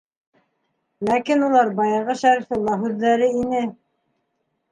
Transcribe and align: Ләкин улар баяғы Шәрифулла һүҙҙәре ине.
Ләкин 1.09 1.43
улар 1.49 1.69
баяғы 1.81 2.15
Шәрифулла 2.23 2.79
һүҙҙәре 2.85 3.27
ине. 3.45 3.61